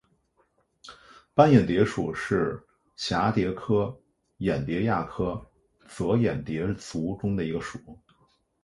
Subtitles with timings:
[1.35, 2.59] 斑眼蝶属是
[2.97, 3.95] 蛱蝶科
[4.37, 5.39] 眼蝶亚科
[5.87, 7.79] 帻眼蝶族中的一个属。